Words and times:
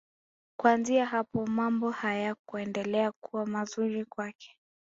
Kuanzia 0.59 1.05
hapo 1.05 1.45
mambo 1.47 1.91
hayakuendelea 1.91 3.11
kuwa 3.11 3.45
mazuri 3.45 4.05
kwake. 4.05 4.57